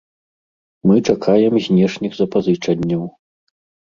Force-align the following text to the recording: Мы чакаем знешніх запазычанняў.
Мы 0.91 0.95
чакаем 1.11 1.53
знешніх 1.65 2.11
запазычанняў. 2.21 3.03